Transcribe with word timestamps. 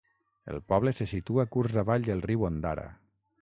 El 0.53 0.55
poble 0.71 0.93
se 0.99 1.07
situa 1.11 1.45
curs 1.57 1.77
avall 1.83 2.09
del 2.09 2.25
riu 2.29 2.49
Ondara. 2.51 2.89